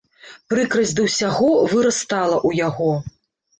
[0.53, 2.91] Прыкрасць да ўсяго вырастала ў яго.